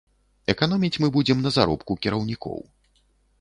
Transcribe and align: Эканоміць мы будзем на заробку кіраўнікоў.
Эканоміць 0.53 0.99
мы 1.03 1.09
будзем 1.17 1.43
на 1.45 1.51
заробку 1.59 1.99
кіраўнікоў. 2.07 2.59